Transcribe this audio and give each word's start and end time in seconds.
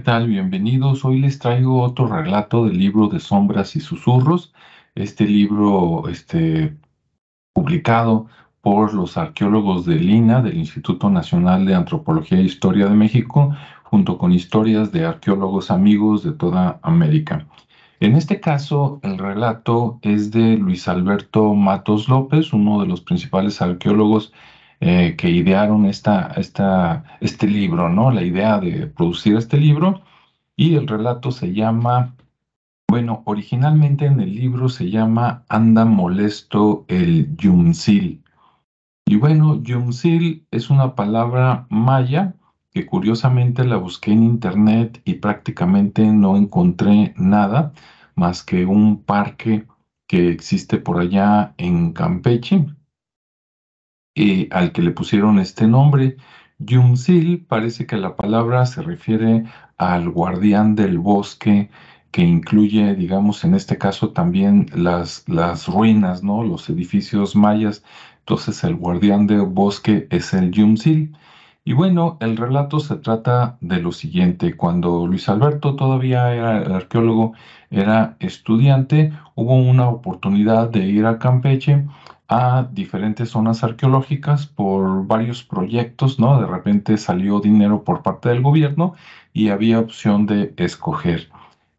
¿qué 0.00 0.04
tal? 0.04 0.28
Bienvenidos. 0.28 1.04
Hoy 1.04 1.20
les 1.20 1.38
traigo 1.38 1.82
otro 1.82 2.06
relato 2.06 2.64
del 2.64 2.78
libro 2.78 3.08
de 3.08 3.20
Sombras 3.20 3.76
y 3.76 3.80
Susurros. 3.80 4.54
Este 4.94 5.26
libro, 5.26 6.08
este, 6.08 6.74
publicado 7.52 8.26
por 8.62 8.94
los 8.94 9.18
arqueólogos 9.18 9.84
de 9.84 9.96
Lina, 9.96 10.40
del 10.40 10.56
Instituto 10.56 11.10
Nacional 11.10 11.66
de 11.66 11.74
Antropología 11.74 12.38
e 12.38 12.44
Historia 12.44 12.86
de 12.86 12.94
México, 12.94 13.54
junto 13.82 14.16
con 14.16 14.32
historias 14.32 14.90
de 14.90 15.04
arqueólogos 15.04 15.70
amigos 15.70 16.24
de 16.24 16.32
toda 16.32 16.80
América. 16.82 17.46
En 18.00 18.16
este 18.16 18.40
caso, 18.40 19.00
el 19.02 19.18
relato 19.18 19.98
es 20.00 20.30
de 20.30 20.56
Luis 20.56 20.88
Alberto 20.88 21.54
Matos 21.54 22.08
López, 22.08 22.54
uno 22.54 22.80
de 22.80 22.86
los 22.86 23.02
principales 23.02 23.60
arqueólogos 23.60 24.32
eh, 24.80 25.14
que 25.16 25.30
idearon 25.30 25.84
esta, 25.86 26.28
esta, 26.36 27.04
este 27.20 27.46
libro, 27.46 27.88
¿no? 27.90 28.10
La 28.10 28.22
idea 28.22 28.58
de 28.58 28.86
producir 28.86 29.36
este 29.36 29.58
libro. 29.58 30.02
Y 30.56 30.74
el 30.74 30.88
relato 30.88 31.30
se 31.32 31.52
llama, 31.52 32.16
bueno, 32.88 33.22
originalmente 33.26 34.06
en 34.06 34.20
el 34.20 34.34
libro 34.34 34.68
se 34.68 34.90
llama 34.90 35.44
Anda 35.48 35.84
molesto 35.84 36.84
el 36.88 37.36
Yumsil. 37.36 38.24
Y 39.06 39.16
bueno, 39.16 39.62
Yumsil 39.62 40.46
es 40.50 40.70
una 40.70 40.94
palabra 40.94 41.66
maya 41.68 42.34
que 42.72 42.86
curiosamente 42.86 43.64
la 43.64 43.76
busqué 43.76 44.12
en 44.12 44.22
internet 44.22 45.02
y 45.04 45.14
prácticamente 45.14 46.06
no 46.06 46.36
encontré 46.36 47.14
nada 47.16 47.72
más 48.14 48.42
que 48.44 48.64
un 48.64 49.02
parque 49.02 49.66
que 50.06 50.30
existe 50.30 50.78
por 50.78 51.00
allá 51.00 51.54
en 51.58 51.92
Campeche, 51.92 52.66
eh, 54.14 54.48
al 54.50 54.72
que 54.72 54.82
le 54.82 54.90
pusieron 54.92 55.38
este 55.38 55.66
nombre. 55.66 56.16
Yumsil 56.58 57.46
parece 57.46 57.86
que 57.86 57.96
la 57.96 58.16
palabra 58.16 58.66
se 58.66 58.82
refiere 58.82 59.44
al 59.78 60.10
guardián 60.10 60.74
del 60.74 60.98
bosque 60.98 61.70
que 62.10 62.22
incluye, 62.22 62.94
digamos, 62.94 63.44
en 63.44 63.54
este 63.54 63.78
caso 63.78 64.10
también 64.10 64.66
las, 64.74 65.24
las 65.28 65.68
ruinas, 65.68 66.22
¿no? 66.22 66.42
Los 66.42 66.68
edificios 66.68 67.36
mayas. 67.36 67.84
Entonces 68.20 68.62
el 68.64 68.76
guardián 68.76 69.26
del 69.26 69.42
bosque 69.42 70.06
es 70.10 70.34
el 70.34 70.50
Yumsil. 70.50 71.16
Y 71.64 71.72
bueno, 71.74 72.16
el 72.20 72.36
relato 72.36 72.80
se 72.80 72.96
trata 72.96 73.58
de 73.60 73.80
lo 73.80 73.92
siguiente. 73.92 74.56
Cuando 74.56 75.06
Luis 75.06 75.28
Alberto 75.28 75.76
todavía 75.76 76.34
era 76.34 76.62
el 76.62 76.72
arqueólogo, 76.72 77.34
era 77.70 78.16
estudiante, 78.18 79.12
hubo 79.34 79.54
una 79.54 79.88
oportunidad 79.88 80.70
de 80.70 80.86
ir 80.86 81.06
a 81.06 81.18
Campeche 81.18 81.86
a 82.30 82.68
diferentes 82.70 83.30
zonas 83.30 83.64
arqueológicas 83.64 84.46
por 84.46 85.04
varios 85.04 85.42
proyectos, 85.42 86.20
¿no? 86.20 86.40
De 86.40 86.46
repente 86.46 86.96
salió 86.96 87.40
dinero 87.40 87.82
por 87.82 88.02
parte 88.02 88.28
del 88.28 88.40
gobierno 88.40 88.94
y 89.32 89.48
había 89.48 89.80
opción 89.80 90.26
de 90.26 90.54
escoger. 90.56 91.28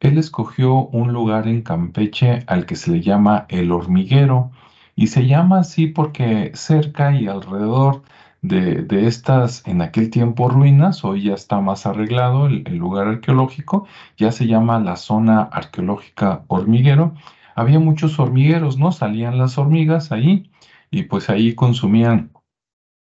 Él 0.01 0.17
escogió 0.17 0.87
un 0.87 1.13
lugar 1.13 1.47
en 1.47 1.61
Campeche 1.61 2.43
al 2.47 2.65
que 2.65 2.75
se 2.75 2.91
le 2.91 3.01
llama 3.01 3.45
El 3.47 3.71
Hormiguero 3.71 4.51
y 4.93 5.07
se 5.07 5.25
llama 5.25 5.59
así 5.59 5.87
porque 5.87 6.51
cerca 6.53 7.15
y 7.15 7.27
alrededor 7.27 8.03
de, 8.41 9.07
estas 9.07 9.65
en 9.65 9.81
aquel 9.81 10.09
tiempo 10.09 10.49
ruinas, 10.49 11.05
hoy 11.05 11.23
ya 11.23 11.33
está 11.33 11.61
más 11.61 11.85
arreglado 11.85 12.47
el, 12.47 12.63
el 12.65 12.75
lugar 12.75 13.07
arqueológico, 13.07 13.87
ya 14.17 14.33
se 14.33 14.47
llama 14.47 14.79
la 14.79 14.97
zona 14.97 15.43
arqueológica 15.43 16.43
Hormiguero. 16.47 17.13
Había 17.55 17.79
muchos 17.79 18.19
hormigueros, 18.19 18.77
¿no? 18.77 18.91
Salían 18.91 19.37
las 19.37 19.57
hormigas 19.57 20.11
ahí 20.11 20.51
y 20.89 21.03
pues 21.03 21.29
ahí 21.29 21.55
consumían 21.55 22.31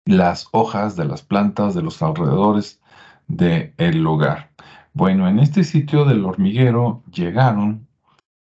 las 0.05 0.48
hojas 0.53 0.97
de 0.97 1.05
las 1.05 1.23
plantas 1.23 1.75
de 1.75 1.83
los 1.83 2.03
alrededores 2.03 2.81
del 3.28 3.99
lugar. 3.99 4.50
Bueno, 4.93 5.28
en 5.28 5.41
este 5.41 5.65
sitio 5.65 6.05
del 6.05 6.25
hormiguero 6.25 7.03
llegaron 7.12 7.87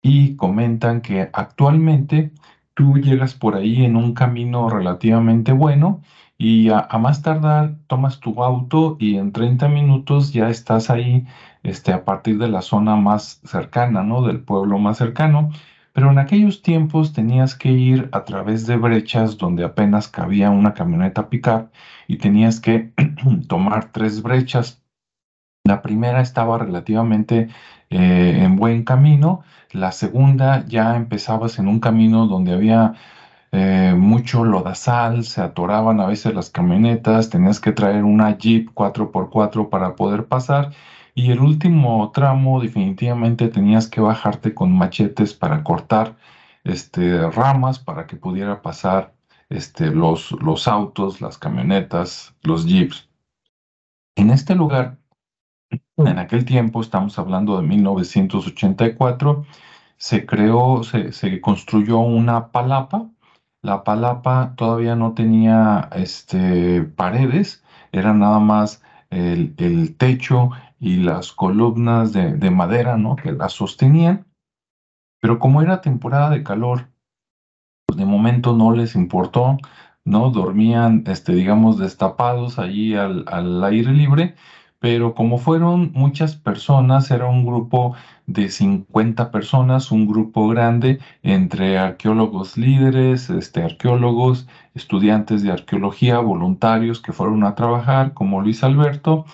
y 0.01 0.35
comentan 0.35 1.01
que 1.01 1.29
actualmente 1.33 2.31
tú 2.75 2.97
llegas 2.99 3.33
por 3.33 3.55
ahí 3.55 3.85
en 3.85 3.95
un 3.95 4.13
camino 4.13 4.69
relativamente 4.69 5.53
bueno 5.53 6.01
y 6.37 6.69
a, 6.69 6.87
más 6.99 7.21
tardar 7.21 7.77
tomas 7.87 8.19
tu 8.19 8.43
auto 8.43 8.97
y 8.99 9.15
en 9.17 9.31
30 9.31 9.69
minutos 9.69 10.33
ya 10.33 10.49
estás 10.49 10.89
ahí 10.89 11.25
este, 11.63 11.93
a 11.93 12.05
partir 12.05 12.37
de 12.37 12.49
la 12.49 12.61
zona 12.61 12.95
más 12.97 13.41
cercana, 13.45 14.03
¿no? 14.03 14.21
Del 14.21 14.41
pueblo 14.41 14.77
más 14.77 14.97
cercano. 14.97 15.51
Pero 15.95 16.11
en 16.11 16.17
aquellos 16.17 16.61
tiempos 16.61 17.13
tenías 17.13 17.55
que 17.55 17.71
ir 17.71 18.09
a 18.11 18.25
través 18.25 18.67
de 18.67 18.75
brechas 18.75 19.37
donde 19.37 19.63
apenas 19.63 20.09
cabía 20.09 20.49
una 20.49 20.73
camioneta 20.73 21.29
picar 21.29 21.71
y 22.05 22.17
tenías 22.17 22.59
que 22.59 22.91
tomar 23.47 23.93
tres 23.93 24.21
brechas. 24.21 24.83
La 25.63 25.81
primera 25.81 26.19
estaba 26.19 26.57
relativamente 26.57 27.47
eh, 27.89 28.39
en 28.43 28.57
buen 28.57 28.83
camino, 28.83 29.43
la 29.71 29.93
segunda 29.93 30.65
ya 30.67 30.97
empezabas 30.97 31.59
en 31.59 31.69
un 31.69 31.79
camino 31.79 32.27
donde 32.27 32.51
había 32.51 32.95
eh, 33.53 33.95
mucho 33.97 34.43
lodazal, 34.43 35.23
se 35.23 35.39
atoraban 35.39 36.01
a 36.01 36.07
veces 36.07 36.33
las 36.35 36.49
camionetas, 36.49 37.29
tenías 37.29 37.61
que 37.61 37.71
traer 37.71 38.03
una 38.03 38.37
Jeep 38.37 38.69
4x4 38.73 39.69
para 39.69 39.95
poder 39.95 40.25
pasar 40.25 40.71
y 41.15 41.31
el 41.31 41.39
último 41.39 42.11
tramo 42.11 42.61
definitivamente 42.61 43.47
tenías 43.47 43.87
que 43.87 44.01
bajarte 44.01 44.53
con 44.53 44.71
machetes 44.77 45.33
para 45.33 45.63
cortar 45.63 46.17
este, 46.65 47.29
ramas 47.31 47.79
para 47.79 48.05
que 48.05 48.17
pudiera 48.17 48.61
pasar 48.61 49.15
este, 49.49 49.91
los, 49.91 50.33
autos, 50.67 51.21
las 51.21 51.37
camionetas, 51.37 52.35
los 52.43 52.65
jeeps. 52.65 53.09
En 54.15 54.29
este 54.29 54.55
lugar 54.55 54.97
en 55.97 56.19
aquel 56.19 56.43
tiempo, 56.43 56.81
estamos 56.81 57.17
hablando 57.17 57.57
de 57.57 57.63
1984, 57.65 59.45
se 59.97 60.25
creó, 60.25 60.83
se, 60.83 61.41
construyó 61.41 61.99
una 61.99 62.51
palapa. 62.51 63.09
La 63.61 63.83
palapa 63.83 64.53
todavía 64.57 64.95
no 64.95 65.13
tenía 65.13 65.89
este, 65.95 66.83
paredes, 66.83 67.63
era 67.91 68.13
nada 68.13 68.39
más 68.39 68.83
el, 69.09 69.95
techo 69.97 70.51
y 70.79 70.97
las 70.97 71.31
columnas 71.31 72.13
de, 72.13 72.33
de, 72.33 72.51
madera 72.51 72.97
¿no? 72.97 73.15
que 73.15 73.31
la 73.31 73.49
sostenían. 73.49 74.25
Pero 75.21 75.39
como 75.39 75.61
era 75.61 75.81
temporada 75.81 76.29
de 76.29 76.43
calor, 76.43 76.89
pues 77.85 77.97
de 77.97 78.05
momento 78.05 78.55
no 78.55 78.71
les 78.71 78.95
importó, 78.95 79.57
¿no? 80.03 80.29
Dormían, 80.29 81.03
este, 81.07 81.33
digamos, 81.33 81.79
destapados 81.79 82.59
allí 82.59 82.95
al, 82.95 83.25
al 83.27 83.63
aire 83.63 83.91
libre 83.91 84.35
pero 84.85 85.15
como 85.15 85.39
fueron 85.39 85.91
muchas 85.95 86.35
personas, 86.35 87.09
era 87.09 87.25
un 87.25 87.43
grupo 87.43 87.95
de 88.27 88.49
50 88.49 89.31
personas, 89.31 89.91
un 89.91 90.05
grupo 90.07 90.47
grande 90.47 90.99
entre 91.23 91.79
arqueólogos 91.79 92.55
líderes, 92.55 93.31
este, 93.31 93.63
arqueólogos, 93.63 94.47
estudiantes 94.75 95.41
de 95.41 95.51
arqueología, 95.51 96.19
voluntarios 96.19 97.01
que 97.01 97.13
fueron 97.13 97.43
a 97.45 97.55
trabajar, 97.55 98.13
como 98.13 98.41
Luis 98.41 98.63
Alberto, 98.63 99.25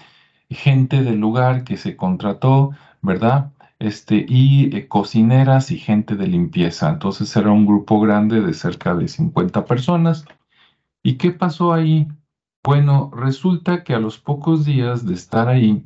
gente 0.55 1.03
del 1.03 1.19
lugar 1.19 1.63
que 1.63 1.77
se 1.77 1.95
contrató, 1.95 2.71
¿verdad? 3.01 3.51
Este, 3.79 4.25
y 4.27 4.75
eh, 4.75 4.87
cocineras 4.87 5.71
y 5.71 5.77
gente 5.77 6.15
de 6.15 6.27
limpieza. 6.27 6.89
Entonces 6.89 7.35
era 7.35 7.51
un 7.51 7.65
grupo 7.65 7.99
grande 7.99 8.41
de 8.41 8.53
cerca 8.53 8.95
de 8.95 9.07
50 9.07 9.65
personas. 9.65 10.25
¿Y 11.03 11.17
qué 11.17 11.31
pasó 11.31 11.73
ahí? 11.73 12.07
Bueno, 12.63 13.11
resulta 13.15 13.83
que 13.83 13.95
a 13.95 13.99
los 13.99 14.19
pocos 14.19 14.65
días 14.65 15.05
de 15.05 15.15
estar 15.15 15.47
ahí, 15.47 15.83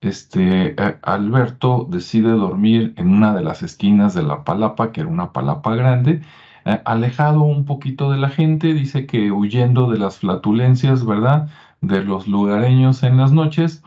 este, 0.00 0.76
Alberto 1.02 1.86
decide 1.90 2.30
dormir 2.30 2.94
en 2.96 3.08
una 3.08 3.34
de 3.34 3.42
las 3.42 3.62
esquinas 3.62 4.14
de 4.14 4.22
la 4.22 4.44
palapa, 4.44 4.92
que 4.92 5.02
era 5.02 5.10
una 5.10 5.32
palapa 5.32 5.74
grande, 5.74 6.22
eh, 6.64 6.80
alejado 6.84 7.42
un 7.42 7.64
poquito 7.64 8.10
de 8.10 8.18
la 8.18 8.28
gente, 8.30 8.74
dice 8.74 9.06
que 9.06 9.30
huyendo 9.30 9.90
de 9.90 9.98
las 9.98 10.18
flatulencias, 10.18 11.04
¿verdad? 11.06 11.48
De 11.80 12.02
los 12.02 12.28
lugareños 12.28 13.02
en 13.02 13.16
las 13.18 13.32
noches. 13.32 13.82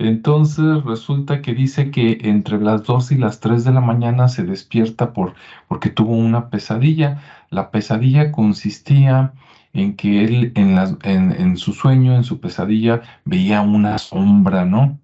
Entonces 0.00 0.82
resulta 0.84 1.42
que 1.42 1.52
dice 1.52 1.90
que 1.90 2.20
entre 2.22 2.58
las 2.58 2.84
2 2.84 3.12
y 3.12 3.18
las 3.18 3.38
3 3.40 3.64
de 3.64 3.72
la 3.72 3.82
mañana 3.82 4.28
se 4.28 4.44
despierta 4.44 5.12
por, 5.12 5.34
porque 5.68 5.90
tuvo 5.90 6.14
una 6.14 6.48
pesadilla. 6.48 7.20
La 7.50 7.70
pesadilla 7.70 8.32
consistía 8.32 9.34
en 9.74 9.96
que 9.96 10.24
él 10.24 10.52
en, 10.54 10.78
en, 11.04 11.56
su 11.58 11.74
sueño, 11.74 12.14
en 12.14 12.24
su 12.24 12.40
pesadilla, 12.40 13.02
veía 13.26 13.60
una 13.60 13.98
sombra, 13.98 14.64
¿no? 14.64 14.98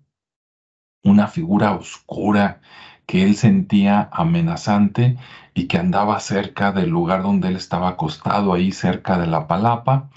Una 1.05 1.29
figura 1.29 1.73
oscura 1.73 2.61
que 3.05 3.23
él 3.23 3.37
sentía 3.37 4.09
amenazante 4.13 5.19
y 5.55 5.67
que 5.67 5.77
andaba 5.77 6.21
cerca 6.21 6.73
del 6.73 6.89
lugar 6.89 7.23
donde 7.23 7.49
él 7.49 7.57
estaba 7.57 7.91
acostado, 7.91 8.55
ahí 8.55 8.73
cerca 8.73 9.19
de 9.19 9.27
la 9.27 9.47
palapa, 9.47 10.09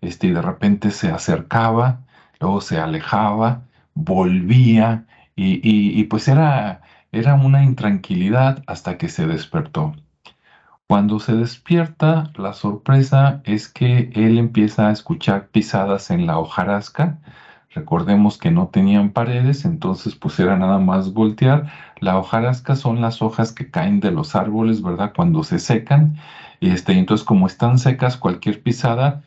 este, 0.00 0.28
y 0.28 0.30
de 0.30 0.42
repente 0.42 0.92
se 0.92 1.10
acercaba, 1.10 2.02
luego 2.40 2.60
se 2.60 2.78
alejaba, 2.78 3.67
volvía, 3.98 5.06
y, 5.36 6.04
pues 6.04 6.28
era, 6.28 6.82
era 7.12 7.34
una 7.34 7.62
intranquilidad 7.64 8.62
hasta 8.66 8.98
que 8.98 9.08
se 9.08 9.26
despertó. 9.26 9.94
Cuando 10.86 11.20
se 11.20 11.34
despierta, 11.34 12.32
la 12.36 12.54
sorpresa 12.54 13.42
es 13.44 13.68
que 13.68 14.10
él 14.14 14.38
empieza 14.38 14.88
a 14.88 14.92
escuchar 14.92 15.48
pisadas 15.48 16.10
en 16.10 16.26
la 16.26 16.38
hojarasca. 16.38 17.18
Recordemos 17.70 18.38
que 18.38 18.50
no 18.50 18.68
tenían 18.68 19.10
paredes, 19.10 19.64
entonces 19.64 20.14
pues 20.14 20.38
era 20.40 20.56
nada 20.56 20.78
más 20.78 21.12
voltear. 21.12 21.70
La 22.00 22.18
hojarasca 22.18 22.74
son 22.76 23.00
las 23.00 23.20
hojas 23.20 23.52
que 23.52 23.70
caen 23.70 24.00
de 24.00 24.12
los 24.12 24.34
árboles, 24.34 24.82
¿verdad? 24.82 25.12
Cuando 25.14 25.42
se 25.44 25.58
secan. 25.58 26.16
Y 26.60 26.70
este, 26.70 26.92
entonces 26.92 27.26
como 27.26 27.46
están 27.46 27.78
secas, 27.78 28.16
cualquier 28.16 28.62
pisada 28.62 29.22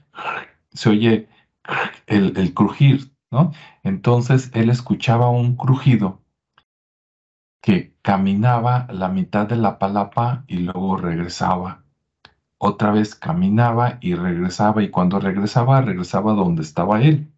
se 0.74 0.89
oye 0.89 1.29
el 2.07 2.53
crujir, 2.53 3.11
Entonces 3.83 4.51
él 4.54 4.69
escuchaba 4.69 5.30
un 5.30 5.56
crujido 5.56 6.22
que 7.62 7.95
caminaba 8.01 8.88
la 8.92 9.07
mitad 9.07 9.48
de 9.48 9.56
la 9.56 9.80
palapa 9.80 10.44
y 10.48 10.57
luego 10.57 10.98
regresaba. 10.98 11.83
Otra 12.57 12.92
vez 12.92 13.16
caminaba 13.16 13.98
y 14.01 14.16
regresaba 14.16 14.83
y 14.83 14.89
cuando 14.89 15.19
regresaba, 15.19 15.81
regresaba 15.81 16.33
donde 16.33 16.62
estaba 16.63 17.01
él. 17.01 17.31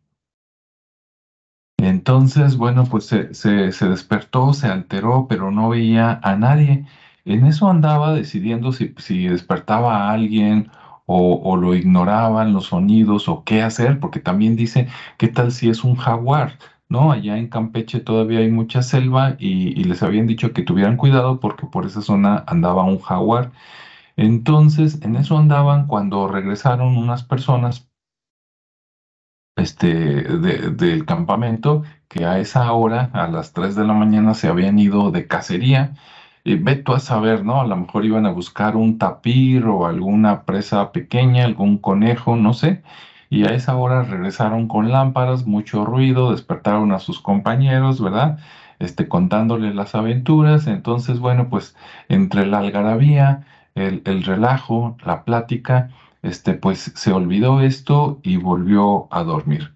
Entonces, 1.78 2.57
bueno, 2.57 2.86
pues 2.86 3.06
se, 3.06 3.34
se, 3.34 3.88
despertó, 3.88 4.54
se 4.54 4.68
alteró, 4.68 5.28
pero 5.28 5.51
no 5.51 5.69
veía 5.69 6.19
a 6.24 6.36
nadie. 6.38 6.86
En 7.25 7.46
eso 7.46 7.69
andaba 7.69 8.13
decidiendo 8.13 8.72
si, 8.72 8.94
si 8.98 9.28
despertaba 9.28 10.10
a 10.10 10.12
alguien 10.13 10.72
o, 11.05 11.55
lo 11.57 11.75
ignoraban 11.75 12.53
los 12.53 12.67
sonidos 12.67 13.27
o 13.29 13.44
qué 13.44 13.61
hacer, 13.61 14.00
porque 14.00 14.19
también 14.19 14.55
dice, 14.55 14.88
¿qué 15.17 15.27
tal 15.27 15.51
si 15.51 15.69
es 15.69 15.83
un 15.83 15.95
jaguar? 15.95 16.57
¿No? 16.89 17.11
Allá 17.11 17.38
en 17.38 17.47
Campeche 17.50 18.00
todavía 18.00 18.39
hay 18.39 18.50
mucha 18.50 18.81
selva 18.83 19.35
y, 19.39 19.79
y 19.79 19.83
les 19.85 20.03
habían 20.03 20.27
dicho 20.27 20.53
que 20.53 20.63
tuvieran 20.63 20.97
cuidado 20.97 21.39
porque 21.39 21.65
por 21.67 21.85
esa 21.85 22.01
zona 22.01 22.44
andaba 22.47 22.83
un 22.83 23.00
jaguar. 23.00 23.51
Entonces, 24.17 25.01
en 25.03 25.15
eso 25.15 25.38
andaban 25.38 25.88
cuando 25.88 26.27
regresaron 26.27 26.97
unas 26.97 27.23
personas 27.23 27.89
este, 29.55 30.23
del 30.23 31.05
campamento 31.05 31.83
que 32.07 32.25
a 32.25 32.39
esa 32.39 32.71
hora, 32.73 33.09
a 33.13 33.27
las 33.27 33.53
3 33.53 33.75
de 33.75 33.85
la 33.85 33.94
mañana, 33.94 34.33
se 34.33 34.47
habían 34.47 34.79
ido 34.79 35.11
de 35.11 35.27
cacería. 35.27 35.95
Y 36.45 36.56
ve 36.56 36.84
a 36.86 37.00
saber, 37.00 37.44
¿no? 37.45 37.62
A 37.62 37.68
lo 37.68 37.75
mejor 37.75 38.06
iban 38.06 38.25
a 38.25 38.31
buscar 38.31 38.75
un 38.75 38.98
tapir 38.98 39.66
o 39.66 39.86
alguna 39.86 40.44
presa 40.44 40.92
pequeña, 40.92 41.45
algún 41.45 41.78
conejo, 41.78 42.36
no 42.36 42.54
sé. 42.54 42.84
Y 43.30 43.45
a 43.45 43.54
esa 43.54 43.75
hora 43.78 44.04
regresaron 44.04 44.68
con 44.68 44.92
lámparas, 44.92 45.45
mucho 45.45 45.86
ruido, 45.86 46.31
despertaron 46.31 46.92
a 46.92 47.00
sus 47.00 47.19
compañeros, 47.22 48.01
¿verdad? 48.01 48.40
Este, 48.80 49.07
contándoles 49.07 49.75
las 49.75 49.95
aventuras. 49.95 50.68
Entonces, 50.68 51.19
bueno, 51.19 51.50
pues 51.50 51.75
entre 52.10 52.46
la 52.46 52.60
algarabía, 52.60 53.46
el, 53.75 54.01
el 54.06 54.24
relajo, 54.24 54.98
la 55.06 55.24
plática, 55.24 55.89
este, 56.22 56.54
pues 56.54 56.92
se 56.96 57.12
olvidó 57.13 57.62
esto 57.62 58.19
y 58.24 58.38
volvió 58.38 59.07
a 59.12 59.24
dormir. 59.24 59.74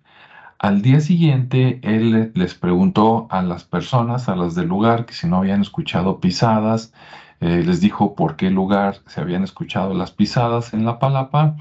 Al 0.59 0.81
día 0.81 1.01
siguiente, 1.01 1.79
él 1.83 2.31
les 2.33 2.55
preguntó 2.55 3.27
a 3.29 3.41
las 3.43 3.63
personas, 3.63 4.27
a 4.29 4.35
las 4.35 4.55
del 4.55 4.67
lugar, 4.67 5.05
que 5.05 5.13
si 5.13 5.27
no 5.27 5.37
habían 5.37 5.61
escuchado 5.61 6.19
pisadas, 6.19 6.93
eh, 7.39 7.63
les 7.63 7.79
dijo 7.81 8.15
por 8.15 8.35
qué 8.35 8.49
lugar 8.49 9.01
se 9.05 9.21
habían 9.21 9.43
escuchado 9.43 9.93
las 9.93 10.11
pisadas 10.11 10.73
en 10.73 10.85
la 10.85 10.97
palapa 10.99 11.55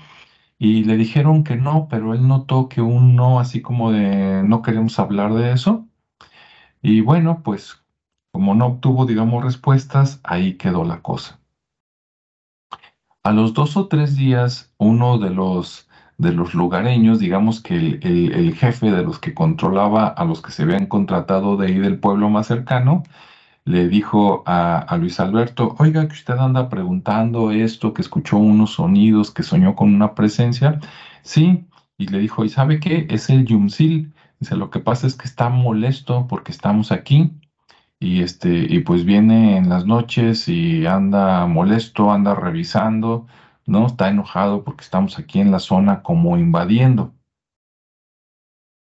y 0.59 0.85
le 0.85 0.97
dijeron 0.97 1.45
que 1.45 1.57
no, 1.57 1.89
pero 1.91 2.15
él 2.15 2.27
notó 2.29 2.69
que 2.69 2.81
un 2.83 3.17
no, 3.17 3.41
así 3.41 3.63
como 3.63 3.93
de 3.93 4.43
no 4.45 4.63
queremos 4.63 4.99
hablar 4.99 5.35
de 5.35 5.53
eso. 5.53 5.87
Y 6.83 7.01
bueno, 7.03 7.43
pues 7.43 7.83
como 8.33 8.55
no 8.55 8.67
obtuvo, 8.67 9.07
digamos, 9.07 9.45
respuestas, 9.45 10.21
ahí 10.25 10.55
quedó 10.59 10.85
la 10.85 11.03
cosa. 11.03 11.41
A 13.23 13.33
los 13.33 13.55
dos 13.55 13.77
o 13.77 13.89
tres 13.89 14.17
días, 14.17 14.73
uno 14.79 15.19
de 15.19 15.31
los, 15.31 15.86
de 16.19 16.33
los 16.33 16.55
lugareños, 16.55 17.19
digamos 17.19 17.61
que 17.61 17.77
el, 18.03 18.55
jefe 18.55 18.91
de 18.91 19.03
los 19.03 19.19
que 19.19 19.35
controlaba 19.35 20.09
a 20.09 20.25
los 20.25 20.43
que 20.43 20.51
se 20.53 20.63
habían 20.63 20.87
contratado 20.87 21.57
de 21.57 21.69
ahí 21.69 21.79
del 21.79 21.99
pueblo 21.99 22.31
más 22.31 22.47
cercano, 22.47 23.03
le 23.65 23.89
dijo 23.89 24.43
a, 24.47 24.79
a, 24.79 24.97
Luis 24.97 25.21
Alberto, 25.21 25.75
oiga, 25.79 26.07
que 26.09 26.15
usted 26.15 26.35
anda 26.39 26.69
preguntando 26.69 27.51
esto, 27.51 27.93
que 27.93 28.03
escuchó 28.03 28.39
unos 28.39 28.75
sonidos, 28.75 29.31
que 29.33 29.43
soñó 29.43 29.75
con 29.75 29.95
una 29.95 30.15
presencia. 30.15 30.81
Sí, 31.23 31.67
y 31.99 32.07
le 32.09 32.19
dijo, 32.19 32.45
¿y 32.45 32.49
sabe 32.49 32.81
qué? 32.81 33.07
Es 33.11 33.31
el 33.31 33.47
Yumsil. 33.47 34.15
Dice, 34.41 34.57
lo 34.57 34.71
que 34.71 34.81
pasa 34.81 35.07
es 35.07 35.15
que 35.17 35.27
está 35.27 35.49
molesto 35.49 36.27
porque 36.29 36.53
estamos 36.53 36.93
aquí 36.93 37.33
y 37.99 38.23
este 38.23 38.51
y 38.51 38.81
pues 38.81 39.05
viene 39.05 39.57
en 39.57 39.69
las 39.69 39.87
noches 39.87 40.49
y 40.49 40.87
anda 40.87 41.47
molesto, 41.47 42.13
anda 42.13 42.35
revisando, 42.35 43.27
¿no? 43.67 43.87
Está 43.87 44.09
enojado 44.09 44.65
porque 44.65 44.85
estamos 44.85 45.19
aquí 45.19 45.41
en 45.41 45.51
la 45.51 45.59
zona 45.59 46.03
como 46.03 46.39
invadiendo. 46.39 47.13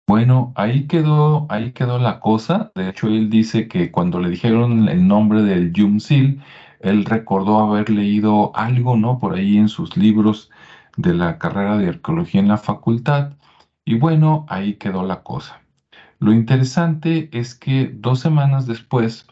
Bueno, 0.07 0.53
ahí 0.55 0.87
quedó, 0.87 1.47
ahí 1.49 1.73
quedó 1.73 1.99
la 1.99 2.21
cosa. 2.21 2.73
De 2.75 2.91
hecho, 2.91 3.09
él 3.09 3.31
dice 3.31 3.69
que 3.69 3.91
cuando 3.91 4.21
le 4.21 4.29
dijeron 4.29 4.89
el 4.89 5.09
nombre 5.09 5.43
del 5.43 5.73
Yumsil, 5.73 6.43
él 6.81 7.05
recordó 7.07 7.59
haber 7.61 7.89
leído 7.89 8.55
algo, 8.55 8.97
¿no? 8.97 9.19
Por 9.19 9.35
ahí 9.35 9.57
en 9.57 9.69
sus 9.69 9.97
libros 9.97 10.51
de 10.99 11.15
la 11.15 11.39
carrera 11.39 11.79
de 11.79 11.89
arqueología 11.89 12.41
en 12.41 12.49
la 12.49 12.59
facultad. 12.59 13.33
Y 13.85 13.99
bueno, 13.99 14.45
ahí 14.49 14.75
quedó 14.75 15.05
la 15.05 15.23
cosa. 15.23 15.63
Lo 16.19 16.33
interesante 16.33 17.31
es 17.33 17.55
que 17.55 17.87
dos 17.95 18.21
semanas 18.21 18.67
después 18.67 19.27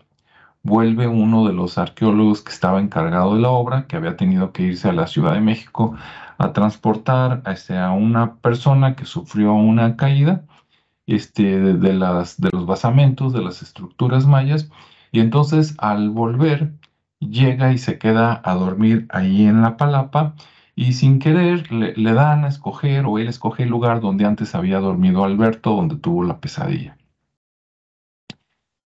vuelve 0.63 1.09
uno 1.09 1.47
de 1.47 1.53
los 1.53 1.79
arqueólogos 1.79 2.43
que 2.43 2.53
estaba 2.53 2.81
encargado 2.81 3.35
de 3.35 3.41
la 3.41 3.51
obra, 3.51 3.87
que 3.87 3.97
había 3.97 4.17
tenido 4.17 4.53
que 4.53 4.63
irse 4.63 4.89
a 4.89 4.93
la 4.93 5.07
Ciudad 5.07 5.35
de 5.35 5.41
México 5.41 5.97
a 6.39 6.53
transportar 6.53 7.43
a, 7.45 7.53
este, 7.53 7.75
una 7.87 8.37
persona 8.37 8.97
que 8.97 9.05
sufrió 9.05 9.55
una 9.55 9.97
caída 9.97 10.45
este, 11.07 11.61
de, 11.61 11.93
las, 11.95 12.41
de 12.41 12.51
los 12.53 12.67
basamentos 12.67 13.33
de 13.33 13.43
las 13.43 13.63
estructuras 13.63 14.27
mayas. 14.27 14.71
Y 15.13 15.21
entonces 15.21 15.75
al 15.79 16.11
volver 16.11 16.73
llega 17.21 17.73
y 17.73 17.79
se 17.79 17.99
queda 17.99 18.41
a 18.45 18.55
dormir 18.55 19.07
ahí 19.11 19.45
en 19.47 19.63
la 19.63 19.77
palapa 19.77 20.35
y 20.75 20.95
sin 20.95 21.19
querer 21.19 21.71
le, 21.71 22.13
dan 22.15 22.45
a 22.45 22.49
escoger 22.49 23.05
o 23.07 23.19
él 23.19 23.29
escoge 23.29 23.65
el 23.65 23.69
lugar 23.69 24.01
donde 24.01 24.25
antes 24.25 24.55
había 24.55 24.81
dormido 24.81 25.25
Alberto, 25.25 25.77
donde 25.77 25.97
tuvo 25.97 26.25
la 26.25 26.41
pesadilla. 26.41 26.97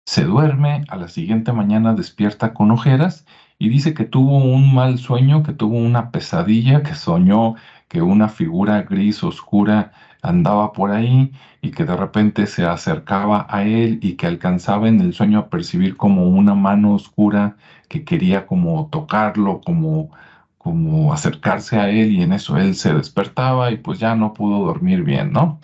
Se 0.07 0.25
duerme, 0.25 0.85
a 0.89 0.97
la 0.97 1.09
siguiente 1.09 1.53
mañana 1.53 1.93
despierta 1.93 2.55
con 2.55 2.71
ojeras 2.71 3.27
y 3.59 3.69
dice 3.69 3.93
que 3.93 4.05
tuvo 4.05 4.39
un 4.39 4.73
mal 4.75 4.99
sueño, 4.99 5.43
que 5.43 5.53
tuvo 5.53 5.77
una 5.77 6.11
pesadilla, 6.13 6.83
que 6.83 6.95
soñó 6.95 7.57
que 7.89 8.01
una 8.03 8.29
figura 8.29 8.83
gris 8.83 9.23
oscura 9.25 9.93
andaba 10.23 10.73
por 10.73 10.93
ahí 10.93 11.33
y 11.61 11.73
que 11.73 11.85
de 11.85 11.97
repente 11.97 12.47
se 12.47 12.65
acercaba 12.65 13.47
a 13.51 13.65
él 13.65 13.99
y 14.03 14.15
que 14.17 14.27
alcanzaba 14.27 14.89
en 14.89 15.01
el 15.01 15.13
sueño 15.13 15.39
a 15.41 15.51
percibir 15.51 15.97
como 15.97 16.29
una 16.29 16.55
mano 16.55 16.95
oscura 16.95 17.57
que 17.89 18.05
quería 18.05 18.47
como 18.47 18.89
tocarlo, 18.91 19.61
como 19.61 20.11
como 20.59 21.13
acercarse 21.13 21.79
a 21.79 21.89
él 21.91 22.11
y 22.13 22.23
en 22.23 22.33
eso 22.33 22.57
él 22.57 22.75
se 22.75 22.93
despertaba 22.93 23.71
y 23.71 23.77
pues 23.79 23.99
ya 24.01 24.15
no 24.17 24.33
pudo 24.35 24.65
dormir 24.65 25.05
bien, 25.05 25.31
¿no? 25.33 25.61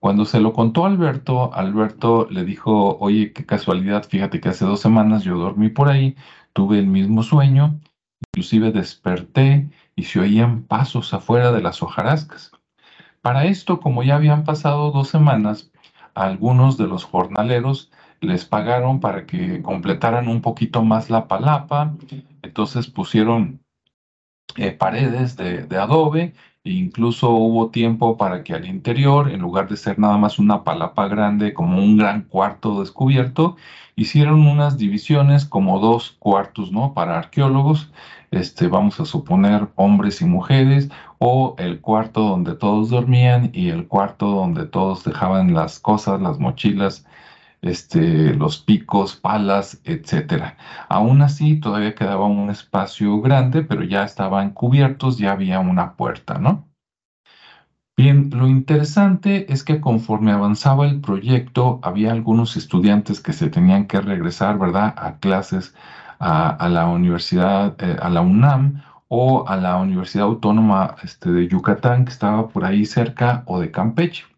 Cuando 0.00 0.24
se 0.24 0.40
lo 0.40 0.54
contó 0.54 0.86
Alberto, 0.86 1.52
Alberto 1.54 2.26
le 2.30 2.44
dijo, 2.44 2.96
oye, 2.98 3.32
qué 3.34 3.44
casualidad, 3.44 4.04
fíjate 4.04 4.40
que 4.40 4.48
hace 4.48 4.64
dos 4.64 4.80
semanas 4.80 5.24
yo 5.24 5.36
dormí 5.36 5.68
por 5.68 5.88
ahí, 5.88 6.16
tuve 6.54 6.78
el 6.78 6.86
mismo 6.86 7.22
sueño, 7.22 7.78
inclusive 8.32 8.72
desperté 8.72 9.68
y 9.94 10.04
se 10.04 10.20
oían 10.20 10.62
pasos 10.62 11.12
afuera 11.12 11.52
de 11.52 11.60
las 11.60 11.82
hojarascas. 11.82 12.52
Para 13.20 13.44
esto, 13.44 13.80
como 13.80 14.02
ya 14.02 14.16
habían 14.16 14.44
pasado 14.44 14.90
dos 14.90 15.08
semanas, 15.08 15.70
algunos 16.14 16.78
de 16.78 16.86
los 16.86 17.04
jornaleros 17.04 17.92
les 18.22 18.46
pagaron 18.46 19.00
para 19.00 19.26
que 19.26 19.60
completaran 19.62 20.28
un 20.28 20.40
poquito 20.40 20.82
más 20.82 21.10
la 21.10 21.28
palapa, 21.28 21.94
entonces 22.42 22.88
pusieron 22.88 23.60
eh, 24.56 24.72
paredes 24.72 25.36
de, 25.36 25.66
adobe 25.78 26.34
incluso 26.64 27.30
hubo 27.30 27.70
tiempo 27.70 28.16
para 28.16 28.42
que 28.44 28.54
al 28.54 28.66
interior, 28.66 29.30
en 29.30 29.40
lugar 29.40 29.68
de 29.68 29.76
ser 29.76 29.98
nada 29.98 30.18
más 30.18 30.38
una 30.38 30.64
palapa 30.64 31.08
grande 31.08 31.54
como 31.54 31.78
un 31.78 31.96
gran 31.96 32.22
cuarto 32.22 32.80
descubierto, 32.80 33.56
hicieron 33.96 34.46
unas 34.46 34.78
divisiones 34.78 35.44
como 35.44 35.78
dos 35.80 36.16
cuartos, 36.18 36.72
¿no? 36.72 36.94
Para 36.94 37.18
arqueólogos, 37.18 37.90
este, 38.30 38.68
vamos 38.68 39.00
a 39.00 39.04
suponer 39.06 39.68
hombres 39.76 40.20
y 40.22 40.24
mujeres, 40.26 40.90
o 41.18 41.54
el 41.58 41.80
cuarto 41.80 42.22
donde 42.22 42.54
todos 42.54 42.90
dormían 42.90 43.50
y 43.52 43.68
el 43.68 43.86
cuarto 43.88 44.26
donde 44.30 44.66
todos 44.66 45.04
dejaban 45.04 45.52
las 45.54 45.78
cosas, 45.80 46.20
las 46.20 46.38
mochilas, 46.38 47.06
este, 47.62 48.34
los 48.34 48.58
picos, 48.58 49.16
palas, 49.16 49.80
etcétera. 49.84 50.56
Aún 50.88 51.22
así, 51.22 51.60
todavía 51.60 51.94
quedaba 51.94 52.26
un 52.26 52.50
espacio 52.50 53.20
grande, 53.20 53.62
pero 53.62 53.84
ya 53.84 54.04
estaban 54.04 54.50
cubiertos, 54.50 55.18
ya 55.18 55.32
había 55.32 55.60
una 55.60 55.94
puerta, 55.96 56.38
¿no? 56.38 56.68
Bien, 57.96 58.30
lo 58.32 58.48
interesante 58.48 59.52
es 59.52 59.62
que 59.62 59.80
conforme 59.80 60.32
avanzaba 60.32 60.86
el 60.86 61.00
proyecto, 61.02 61.80
había 61.82 62.12
algunos 62.12 62.56
estudiantes 62.56 63.20
que 63.20 63.34
se 63.34 63.50
tenían 63.50 63.86
que 63.86 64.00
regresar, 64.00 64.58
¿verdad?, 64.58 64.94
a 64.96 65.18
clases 65.18 65.74
a, 66.18 66.68
la 66.68 66.86
universidad, 66.86 67.76
eh, 67.82 67.96
a 68.00 68.08
la 68.08 68.20
UNAM 68.22 68.82
o 69.08 69.46
a 69.48 69.56
la 69.56 69.76
Universidad 69.76 70.26
Autónoma 70.26 70.96
este, 71.02 71.30
de 71.30 71.48
Yucatán, 71.48 72.04
que 72.04 72.12
estaba 72.12 72.48
por 72.48 72.64
ahí 72.64 72.86
cerca, 72.86 73.42
o 73.46 73.60
de 73.60 73.70
Campeche. 73.70 74.29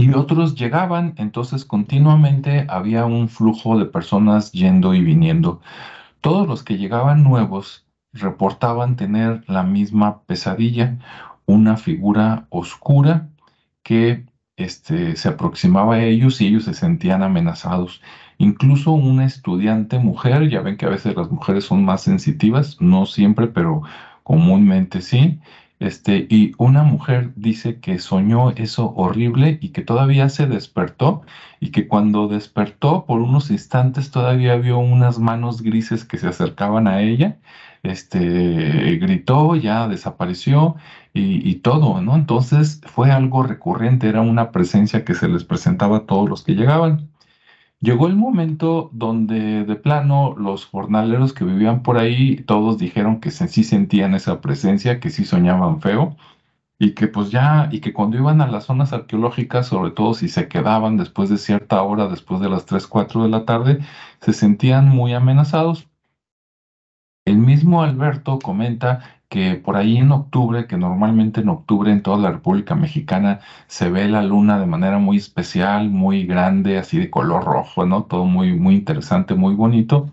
Y 0.00 0.14
otros 0.14 0.54
llegaban, 0.54 1.12
entonces 1.18 1.66
continuamente 1.66 2.64
había 2.70 3.04
un 3.04 3.28
flujo 3.28 3.78
de 3.78 3.84
personas 3.84 4.50
yendo 4.50 4.94
y 4.94 5.02
viniendo. 5.02 5.60
Todos 6.22 6.48
los 6.48 6.62
que 6.62 6.78
llegaban 6.78 7.22
nuevos 7.22 7.86
reportaban 8.14 8.96
tener 8.96 9.44
la 9.46 9.62
misma 9.62 10.22
pesadilla, 10.22 10.96
una 11.44 11.76
figura 11.76 12.46
oscura 12.48 13.28
que 13.82 14.24
este, 14.56 15.16
se 15.16 15.28
aproximaba 15.28 15.96
a 15.96 16.04
ellos 16.04 16.40
y 16.40 16.46
ellos 16.46 16.64
se 16.64 16.72
sentían 16.72 17.22
amenazados. 17.22 18.00
Incluso 18.38 18.92
una 18.92 19.26
estudiante 19.26 19.98
mujer, 19.98 20.48
ya 20.48 20.62
ven 20.62 20.78
que 20.78 20.86
a 20.86 20.90
veces 20.90 21.14
las 21.14 21.30
mujeres 21.30 21.64
son 21.64 21.84
más 21.84 22.00
sensitivas, 22.00 22.80
no 22.80 23.04
siempre, 23.04 23.48
pero 23.48 23.82
comúnmente 24.22 25.02
sí, 25.02 25.40
este, 25.80 26.26
y 26.28 26.52
una 26.58 26.82
mujer 26.84 27.32
dice 27.36 27.80
que 27.80 27.98
soñó 27.98 28.50
eso 28.50 28.92
horrible 28.96 29.58
y 29.62 29.70
que 29.70 29.82
todavía 29.82 30.28
se 30.28 30.46
despertó 30.46 31.22
y 31.58 31.70
que 31.70 31.88
cuando 31.88 32.28
despertó 32.28 33.06
por 33.06 33.20
unos 33.22 33.50
instantes 33.50 34.10
todavía 34.10 34.56
vio 34.56 34.78
unas 34.78 35.18
manos 35.18 35.62
grises 35.62 36.04
que 36.04 36.18
se 36.18 36.28
acercaban 36.28 36.86
a 36.86 37.00
ella. 37.00 37.38
Este, 37.82 38.98
gritó, 38.98 39.56
ya 39.56 39.88
desapareció 39.88 40.76
y, 41.14 41.48
y 41.48 41.56
todo, 41.56 42.02
¿no? 42.02 42.14
Entonces 42.14 42.82
fue 42.84 43.10
algo 43.10 43.42
recurrente, 43.42 44.08
era 44.08 44.20
una 44.20 44.52
presencia 44.52 45.04
que 45.04 45.14
se 45.14 45.28
les 45.28 45.44
presentaba 45.44 45.98
a 45.98 46.06
todos 46.06 46.28
los 46.28 46.44
que 46.44 46.54
llegaban. 46.54 47.08
Llegó 47.80 48.06
el 48.08 48.16
momento 48.16 48.90
donde 48.92 49.64
de 49.64 49.76
plano 49.76 50.34
los 50.36 50.66
jornaleros 50.66 51.32
que 51.32 51.44
vivían 51.44 51.82
por 51.82 51.96
ahí, 51.96 52.36
todos 52.44 52.78
dijeron 52.78 53.20
que 53.20 53.30
sí 53.30 53.64
sentían 53.64 54.14
esa 54.14 54.40
presencia, 54.42 55.00
que 55.00 55.08
sí 55.10 55.24
soñaban 55.24 55.80
feo 55.80 56.16
y 56.78 56.94
que 56.94 57.08
pues 57.08 57.30
ya, 57.30 57.68
y 57.72 57.80
que 57.80 57.92
cuando 57.92 58.18
iban 58.18 58.40
a 58.40 58.48
las 58.48 58.64
zonas 58.64 58.92
arqueológicas, 58.92 59.66
sobre 59.68 59.92
todo 59.92 60.14
si 60.14 60.28
se 60.28 60.48
quedaban 60.48 60.96
después 60.96 61.28
de 61.30 61.38
cierta 61.38 61.82
hora, 61.82 62.08
después 62.08 62.40
de 62.40 62.50
las 62.50 62.66
3, 62.66 62.86
4 62.86 63.22
de 63.24 63.28
la 63.30 63.44
tarde, 63.44 63.80
se 64.20 64.32
sentían 64.32 64.88
muy 64.88 65.14
amenazados. 65.14 65.88
El 67.26 67.38
mismo 67.38 67.82
Alberto 67.82 68.38
comenta 68.38 69.19
que 69.30 69.54
por 69.54 69.76
ahí 69.76 69.96
en 69.98 70.12
octubre, 70.12 70.66
que 70.66 70.76
normalmente 70.76 71.40
en 71.40 71.50
octubre 71.50 71.92
en 71.92 72.02
toda 72.02 72.18
la 72.18 72.32
República 72.32 72.74
Mexicana 72.74 73.40
se 73.68 73.88
ve 73.90 74.08
la 74.08 74.22
luna 74.24 74.58
de 74.58 74.66
manera 74.66 74.98
muy 74.98 75.18
especial, 75.18 75.88
muy 75.90 76.26
grande, 76.26 76.78
así 76.78 76.98
de 76.98 77.10
color 77.10 77.44
rojo, 77.44 77.86
¿no? 77.86 78.04
Todo 78.04 78.24
muy, 78.26 78.54
muy 78.54 78.74
interesante, 78.74 79.34
muy 79.36 79.54
bonito. 79.54 80.10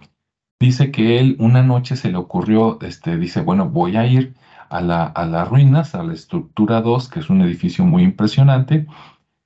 Dice 0.60 0.92
que 0.92 1.20
él 1.20 1.36
una 1.40 1.64
noche 1.64 1.96
se 1.96 2.12
le 2.12 2.18
ocurrió, 2.18 2.80
este, 2.82 3.18
dice, 3.18 3.42
bueno, 3.42 3.70
voy 3.70 3.98
a 3.98 4.06
ir 4.06 4.36
a, 4.70 4.82
la, 4.82 5.06
a 5.06 5.26
las 5.26 5.50
ruinas, 5.50 5.96
a 5.96 6.04
la 6.04 6.14
estructura 6.14 6.82
2, 6.82 7.10
que 7.10 7.20
es 7.20 7.30
un 7.32 7.42
edificio 7.42 7.86
muy 7.86 8.04
impresionante, 8.04 8.88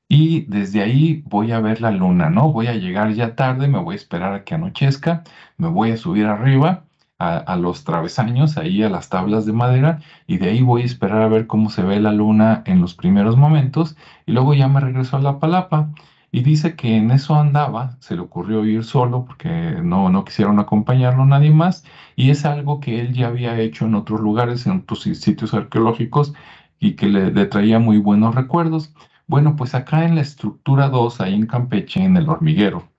y 0.10 0.42
desde 0.48 0.82
ahí 0.82 1.24
voy 1.28 1.54
a 1.54 1.62
ver 1.62 1.82
la 1.82 1.92
luna, 1.92 2.30
¿no? 2.30 2.52
Voy 2.52 2.68
a 2.68 2.74
llegar 2.76 3.14
ya 3.14 3.36
tarde, 3.36 3.68
me 3.70 3.80
voy 3.80 3.94
a 3.94 3.98
esperar 3.98 4.34
a 4.34 4.44
que 4.44 4.56
anochezca, 4.56 5.24
me 5.58 5.70
voy 5.70 5.92
a 5.92 5.98
subir 5.98 6.26
arriba 6.26 6.86
a, 7.22 7.56
los 7.56 7.84
travesaños, 7.84 8.58
ahí 8.58 8.82
a 8.84 8.90
las 8.90 9.10
tablas 9.10 9.46
de 9.46 9.54
madera, 9.54 10.00
y 10.28 10.38
de 10.38 10.50
ahí 10.50 10.62
voy 10.62 10.82
a 10.82 10.86
esperar 10.86 11.22
a 11.22 11.28
ver 11.28 11.48
cómo 11.48 11.70
se 11.70 11.84
ve 11.84 12.00
la 12.00 12.12
luna 12.12 12.64
en 12.66 12.82
los 12.82 12.96
primeros 12.96 13.38
momentos, 13.38 13.96
y 14.26 14.32
luego 14.32 14.54
ya 14.54 14.68
me 14.68 14.80
regreso 14.80 15.18
a 15.18 15.22
la 15.22 15.40
palapa. 15.40 15.92
Y 16.32 16.44
dice 16.44 16.76
que 16.76 16.96
en 16.96 17.12
eso 17.12 17.36
andaba, 17.36 17.98
se 18.00 18.16
le 18.16 18.22
ocurrió 18.22 18.66
ir 18.66 18.86
solo 18.86 19.26
porque 19.26 19.50
no, 19.84 20.10
no 20.10 20.24
quisieron 20.24 20.60
acompañarlo 20.60 21.26
nadie 21.26 21.52
más, 21.52 21.84
y 22.16 22.32
es 22.32 22.46
algo 22.46 22.80
que 22.80 23.02
él 23.02 23.14
ya 23.14 23.28
había 23.28 23.60
hecho 23.60 23.86
en 23.86 23.96
otros 23.96 24.22
lugares, 24.22 24.66
en 24.66 24.80
otros 24.80 25.04
sitios 25.04 25.54
arqueológicos, 25.54 26.34
y 26.80 26.94
que 26.96 27.08
le, 27.08 27.32
le 27.32 27.46
traía 27.48 27.80
muy 27.80 27.98
buenos 28.00 28.34
recuerdos. 28.36 28.94
Bueno, 29.28 29.56
pues 29.56 29.76
acá 29.76 30.06
en 30.06 30.16
la 30.16 30.22
estructura 30.22 30.90
2, 30.90 31.22
ahí 31.22 31.36
en 31.36 31.48
Campeche, 31.48 32.04
en 32.04 32.18
el 32.18 32.30
hormiguero, 32.30 32.90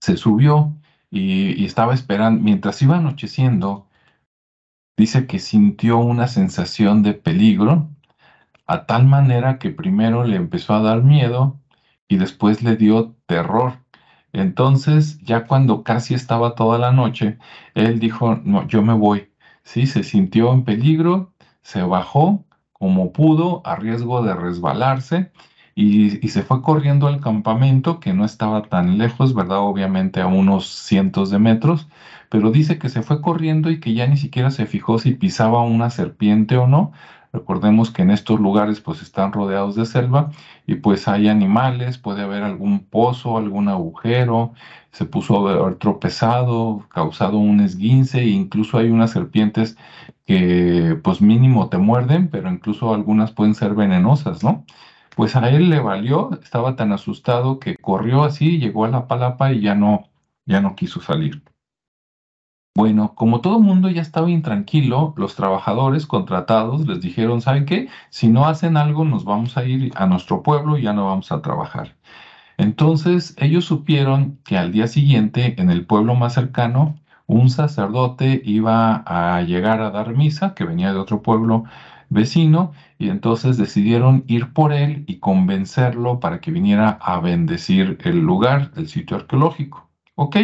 se 0.00 0.16
subió 0.16 0.74
y, 1.14 1.64
estaba 1.64 1.94
esperando, 1.94 2.42
mientras 2.42 2.82
iba 2.82 2.96
anocheciendo, 2.96 3.86
dice 4.96 5.26
que 5.26 5.38
sintió 5.38 5.98
una 5.98 6.26
sensación 6.26 7.02
de 7.02 7.14
peligro, 7.14 7.88
a 8.66 8.86
tal 8.86 9.06
manera 9.06 9.58
que 9.58 9.70
primero 9.70 10.24
le 10.24 10.36
empezó 10.36 10.74
a 10.74 10.82
dar 10.82 11.02
miedo 11.02 11.60
y 12.08 12.16
después 12.16 12.62
le 12.62 12.76
dio 12.76 13.14
terror. 13.26 13.74
Entonces, 14.32 15.20
ya 15.20 15.46
cuando 15.46 15.84
casi 15.84 16.14
estaba 16.14 16.56
toda 16.56 16.78
la 16.78 16.92
noche, 16.92 17.38
él 17.74 18.00
dijo, 18.00 18.36
no, 18.44 18.66
yo 18.66 18.82
me 18.82 18.94
voy. 18.94 19.30
Sí, 19.62 19.86
se 19.86 20.02
sintió 20.02 20.52
en 20.52 20.64
peligro, 20.64 21.32
se 21.62 21.82
bajó 21.82 22.44
como 22.72 23.12
pudo, 23.12 23.62
a 23.64 23.76
riesgo 23.76 24.22
de 24.22 24.34
resbalarse, 24.34 25.30
y, 25.74 26.28
se 26.28 26.42
fue 26.42 26.62
corriendo 26.62 27.08
al 27.08 27.20
campamento, 27.20 28.00
que 28.00 28.14
no 28.14 28.24
estaba 28.24 28.62
tan 28.62 28.98
lejos, 28.98 29.34
¿verdad? 29.34 29.58
Obviamente 29.60 30.20
a 30.20 30.26
unos 30.26 30.66
cientos 30.68 31.30
de 31.30 31.38
metros, 31.38 31.88
pero 32.28 32.50
dice 32.50 32.78
que 32.78 32.88
se 32.88 33.02
fue 33.02 33.20
corriendo 33.20 33.70
y 33.70 33.80
que 33.80 33.94
ya 33.94 34.06
ni 34.06 34.16
siquiera 34.16 34.50
se 34.50 34.66
fijó 34.66 34.98
si 34.98 35.14
pisaba 35.14 35.62
una 35.62 35.90
serpiente 35.90 36.56
o 36.56 36.66
no. 36.66 36.92
Recordemos 37.32 37.90
que 37.90 38.02
en 38.02 38.10
estos 38.10 38.38
lugares 38.38 38.80
pues 38.80 39.02
están 39.02 39.32
rodeados 39.32 39.74
de 39.74 39.86
selva 39.86 40.30
y 40.66 40.76
pues 40.76 41.08
hay 41.08 41.28
animales, 41.28 41.98
puede 41.98 42.22
haber 42.22 42.44
algún 42.44 42.84
pozo, 42.86 43.36
algún 43.36 43.68
agujero, 43.68 44.52
se 44.92 45.04
puso 45.04 45.48
a 45.48 45.52
haber 45.52 45.74
tropezado, 45.76 46.86
causado 46.90 47.38
un 47.38 47.60
esguince 47.60 48.20
e 48.20 48.28
incluso 48.28 48.78
hay 48.78 48.90
unas 48.90 49.10
serpientes 49.10 49.76
que 50.26 50.96
pues 51.02 51.20
mínimo 51.20 51.68
te 51.68 51.78
muerden, 51.78 52.28
pero 52.28 52.48
incluso 52.50 52.94
algunas 52.94 53.32
pueden 53.32 53.54
ser 53.54 53.74
venenosas, 53.74 54.44
¿no? 54.44 54.64
Pues 55.16 55.36
a 55.36 55.48
él 55.50 55.70
le 55.70 55.80
valió, 55.80 56.30
estaba 56.42 56.76
tan 56.76 56.92
asustado 56.92 57.58
que 57.58 57.76
corrió 57.76 58.24
así, 58.24 58.58
llegó 58.58 58.84
a 58.84 58.88
la 58.88 59.06
palapa 59.06 59.52
y 59.52 59.60
ya 59.60 59.74
no, 59.74 60.08
ya 60.46 60.60
no 60.60 60.74
quiso 60.74 61.00
salir. 61.00 61.42
Bueno, 62.76 63.14
como 63.14 63.40
todo 63.40 63.58
el 63.58 63.62
mundo 63.62 63.88
ya 63.88 64.02
estaba 64.02 64.28
intranquilo, 64.28 65.14
los 65.16 65.36
trabajadores 65.36 66.06
contratados 66.06 66.86
les 66.88 67.00
dijeron, 67.00 67.40
¿saben 67.40 67.66
qué? 67.66 67.88
Si 68.10 68.28
no 68.28 68.46
hacen 68.46 68.76
algo, 68.76 69.04
nos 69.04 69.24
vamos 69.24 69.56
a 69.56 69.64
ir 69.64 69.92
a 69.94 70.06
nuestro 70.06 70.42
pueblo 70.42 70.76
y 70.76 70.82
ya 70.82 70.92
no 70.92 71.06
vamos 71.06 71.30
a 71.30 71.40
trabajar. 71.40 71.94
Entonces 72.56 73.36
ellos 73.38 73.64
supieron 73.64 74.38
que 74.44 74.58
al 74.58 74.72
día 74.72 74.88
siguiente, 74.88 75.54
en 75.60 75.70
el 75.70 75.86
pueblo 75.86 76.16
más 76.16 76.34
cercano, 76.34 76.96
un 77.26 77.48
sacerdote 77.48 78.42
iba 78.44 79.04
a 79.06 79.42
llegar 79.42 79.80
a 79.80 79.90
dar 79.90 80.14
misa, 80.16 80.54
que 80.54 80.64
venía 80.64 80.92
de 80.92 80.98
otro 80.98 81.22
pueblo 81.22 81.64
vecino, 82.08 82.72
y 82.98 83.08
entonces 83.10 83.56
decidieron 83.56 84.24
ir 84.26 84.52
por 84.52 84.72
él 84.72 85.04
y 85.06 85.18
convencerlo 85.18 86.20
para 86.20 86.40
que 86.40 86.50
viniera 86.50 86.90
a 87.00 87.20
bendecir 87.20 87.98
el 88.04 88.20
lugar, 88.20 88.70
el 88.76 88.88
sitio 88.88 89.16
arqueológico. 89.16 89.88
¿Ok? 90.14 90.36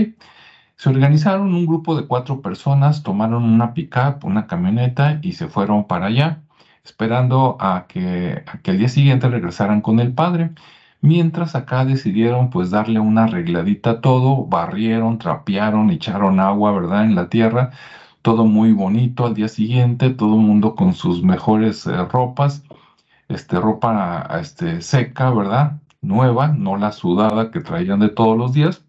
Se 0.76 0.88
organizaron 0.88 1.54
un 1.54 1.66
grupo 1.66 1.94
de 1.96 2.06
cuatro 2.06 2.40
personas, 2.42 3.02
tomaron 3.02 3.44
una 3.44 3.74
pickup, 3.74 4.24
una 4.24 4.46
camioneta 4.46 5.18
y 5.22 5.32
se 5.32 5.46
fueron 5.48 5.86
para 5.86 6.06
allá, 6.06 6.42
esperando 6.84 7.56
a 7.60 7.86
que, 7.88 8.42
a 8.46 8.70
al 8.70 8.78
día 8.78 8.88
siguiente 8.88 9.28
regresaran 9.28 9.82
con 9.82 10.00
el 10.00 10.14
padre. 10.14 10.52
Mientras 11.02 11.54
acá 11.54 11.84
decidieron 11.84 12.50
pues 12.50 12.70
darle 12.70 13.00
una 13.00 13.24
arregladita 13.24 13.90
a 13.90 14.00
todo, 14.00 14.46
barrieron, 14.46 15.18
trapearon, 15.18 15.90
echaron 15.90 16.40
agua, 16.40 16.72
¿verdad? 16.72 17.04
En 17.04 17.14
la 17.14 17.28
tierra 17.28 17.72
todo 18.22 18.44
muy 18.44 18.72
bonito 18.72 19.26
al 19.26 19.34
día 19.34 19.48
siguiente, 19.48 20.10
todo 20.10 20.34
el 20.34 20.42
mundo 20.42 20.74
con 20.74 20.94
sus 20.94 21.22
mejores 21.22 21.86
eh, 21.86 22.04
ropas, 22.04 22.64
este, 23.28 23.58
ropa 23.60 24.26
este, 24.40 24.82
seca, 24.82 25.30
¿verdad? 25.30 25.80
Nueva, 26.02 26.48
no 26.48 26.76
la 26.76 26.92
sudada 26.92 27.50
que 27.50 27.60
traían 27.60 28.00
de 28.00 28.08
todos 28.08 28.36
los 28.36 28.52
días. 28.52 28.84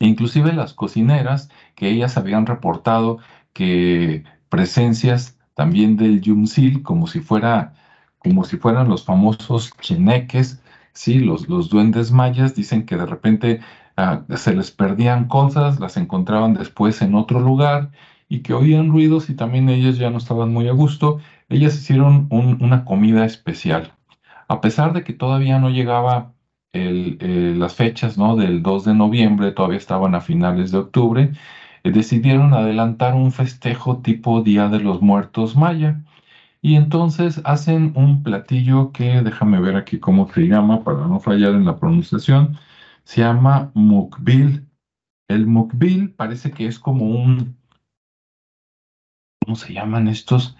Inclusive 0.00 0.52
las 0.52 0.74
cocineras, 0.74 1.50
que 1.74 1.88
ellas 1.88 2.16
habían 2.16 2.46
reportado 2.46 3.18
que 3.52 4.24
presencias 4.48 5.38
también 5.54 5.96
del 5.96 6.20
Yumsil, 6.20 6.82
como 6.82 7.06
si 7.06 7.20
fuera, 7.20 7.74
como 8.18 8.44
si 8.44 8.58
fueran 8.58 8.88
los 8.88 9.04
famosos 9.04 9.72
cheneques, 9.80 10.60
sí, 10.92 11.18
los, 11.20 11.48
los 11.48 11.70
duendes 11.70 12.12
mayas, 12.12 12.54
dicen 12.54 12.84
que 12.84 12.96
de 12.96 13.06
repente 13.06 13.60
Se 14.36 14.54
les 14.54 14.70
perdían 14.70 15.28
cosas, 15.28 15.80
las 15.80 15.96
encontraban 15.96 16.54
después 16.54 17.00
en 17.02 17.14
otro 17.14 17.40
lugar 17.40 17.90
y 18.28 18.40
que 18.40 18.54
oían 18.54 18.90
ruidos 18.90 19.30
y 19.30 19.34
también 19.34 19.68
ellas 19.68 19.96
ya 19.98 20.10
no 20.10 20.18
estaban 20.18 20.52
muy 20.52 20.68
a 20.68 20.72
gusto. 20.72 21.20
Ellas 21.48 21.74
hicieron 21.76 22.28
una 22.30 22.84
comida 22.84 23.24
especial. 23.24 23.92
A 24.48 24.60
pesar 24.60 24.92
de 24.92 25.04
que 25.04 25.12
todavía 25.12 25.58
no 25.58 25.70
llegaba 25.70 26.34
eh, 26.72 27.54
las 27.56 27.74
fechas 27.74 28.18
¿no? 28.18 28.36
del 28.36 28.62
2 28.62 28.84
de 28.84 28.94
noviembre, 28.94 29.52
todavía 29.52 29.78
estaban 29.78 30.14
a 30.14 30.20
finales 30.20 30.70
de 30.72 30.78
octubre, 30.78 31.32
eh, 31.84 31.90
decidieron 31.90 32.54
adelantar 32.54 33.14
un 33.14 33.32
festejo 33.32 33.98
tipo 34.02 34.42
Día 34.42 34.68
de 34.68 34.80
los 34.80 35.00
Muertos 35.02 35.56
Maya. 35.56 36.02
Y 36.62 36.76
entonces 36.76 37.40
hacen 37.44 37.92
un 37.96 38.22
platillo 38.22 38.92
que, 38.92 39.22
déjame 39.22 39.60
ver 39.60 39.76
aquí 39.76 39.98
cómo 40.00 40.28
se 40.32 40.42
llama 40.48 40.84
para 40.84 41.06
no 41.06 41.20
fallar 41.20 41.54
en 41.54 41.64
la 41.64 41.76
pronunciación, 41.78 42.58
se 43.06 43.20
llama 43.20 43.70
mukbil. 43.74 44.68
El 45.28 45.46
mukbil 45.46 46.12
parece 46.12 46.50
que 46.50 46.66
es 46.66 46.78
como 46.78 47.06
un, 47.08 47.56
¿cómo 49.40 49.56
se 49.56 49.72
llaman 49.72 50.08
estos? 50.08 50.56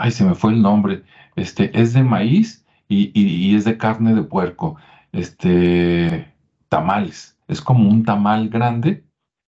Ay, 0.00 0.10
se 0.10 0.24
me 0.24 0.34
fue 0.34 0.52
el 0.52 0.62
nombre. 0.62 1.04
Este 1.36 1.70
es 1.78 1.92
de 1.92 2.02
maíz 2.02 2.66
y, 2.88 3.54
es 3.54 3.64
de 3.64 3.76
carne 3.76 4.14
de 4.14 4.22
puerco, 4.22 4.76
este, 5.12 6.32
tamales. 6.70 7.38
Es 7.46 7.60
como 7.60 7.88
un 7.88 8.04
tamal 8.04 8.48
grande 8.48 9.04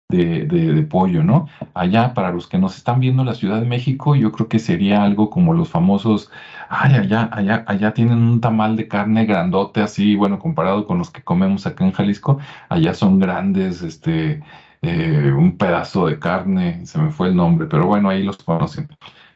de, 0.09 0.47
de, 0.47 0.83
pollo, 0.83 1.25
¿no? 1.25 1.49
Allá, 1.75 2.15
para 2.15 2.31
los 2.31 2.47
que 2.47 2.59
nos 2.59 2.77
están 2.77 3.01
viendo 3.01 3.23
en 3.23 3.27
la 3.27 3.35
Ciudad 3.35 3.61
de 3.61 3.67
México, 3.67 4.15
yo 4.15 4.33
creo 4.33 4.49
que 4.49 4.59
sería 4.59 5.03
algo 5.03 5.31
como 5.31 5.55
los 5.55 5.69
famosos, 5.71 6.31
ay, 6.69 6.95
allá, 6.95 7.29
allá, 7.33 7.65
allá 7.67 7.95
tienen 7.95 8.19
un 8.19 8.41
tamal 8.41 8.77
de 8.77 8.87
carne 8.89 9.25
grandote, 9.27 9.81
así, 9.81 10.15
bueno, 10.17 10.39
comparado 10.39 10.87
con 10.87 10.99
los 10.99 11.11
que 11.11 11.23
comemos 11.23 11.67
acá 11.67 11.85
en 11.85 11.93
Jalisco, 11.93 12.39
allá 12.69 12.95
son 12.95 13.19
grandes, 13.19 13.83
este, 13.83 14.43
eh, 14.83 15.33
un 15.37 15.57
pedazo 15.57 16.07
de 16.07 16.19
carne, 16.19 16.85
se 16.87 16.99
me 17.01 17.11
fue 17.11 17.29
el 17.29 17.37
nombre, 17.37 17.67
pero 17.67 17.87
bueno, 17.87 18.11
ahí 18.11 18.23
los 18.23 18.37
conocen. 18.39 18.89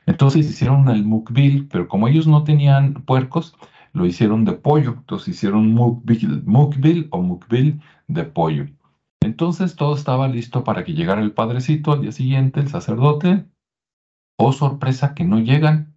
Entonces 0.06 0.48
hicieron 0.48 0.88
el 0.88 1.04
mukbil, 1.04 1.68
pero 1.70 1.88
como 1.88 2.08
ellos 2.08 2.26
no 2.26 2.44
tenían 2.44 2.94
puercos, 2.94 3.54
lo 3.92 4.06
hicieron 4.06 4.44
de 4.44 4.52
pollo. 4.52 4.94
Entonces 4.98 5.28
hicieron 5.28 5.72
mukbil, 5.74 6.42
mukbil 6.46 7.08
o 7.10 7.22
mukbil 7.22 7.80
de 8.06 8.24
pollo. 8.24 8.66
Entonces 9.28 9.76
todo 9.76 9.94
estaba 9.94 10.26
listo 10.26 10.64
para 10.64 10.84
que 10.84 10.94
llegara 10.94 11.20
el 11.20 11.32
padrecito 11.32 11.92
al 11.92 12.00
día 12.00 12.12
siguiente, 12.12 12.60
el 12.60 12.68
sacerdote. 12.68 13.44
Oh 14.38 14.52
sorpresa 14.52 15.14
que 15.14 15.24
no 15.24 15.38
llegan. 15.38 15.94